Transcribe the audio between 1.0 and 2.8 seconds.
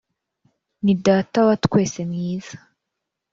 data wa twese mwiza